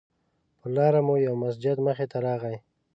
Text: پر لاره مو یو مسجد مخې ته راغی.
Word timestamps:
پر 0.59 0.69
لاره 0.75 0.99
مو 1.07 1.15
یو 1.27 1.35
مسجد 1.43 1.77
مخې 1.85 2.05
ته 2.11 2.17
راغی. 2.25 2.55